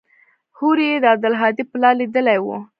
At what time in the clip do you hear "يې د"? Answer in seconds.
0.91-1.05